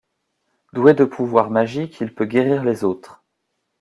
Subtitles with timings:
[0.73, 3.23] Doué de pouvoirs magiques, il peut guérir les autres.